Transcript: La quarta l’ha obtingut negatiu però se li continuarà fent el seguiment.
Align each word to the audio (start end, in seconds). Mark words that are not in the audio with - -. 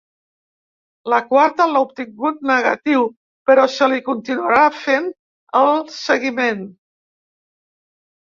La 1.13 1.17
quarta 1.33 1.65
l’ha 1.73 1.81
obtingut 1.87 2.39
negatiu 2.51 3.05
però 3.49 3.65
se 3.73 3.89
li 3.91 3.99
continuarà 4.07 4.63
fent 4.79 5.11
el 5.61 5.69
seguiment. 5.97 6.65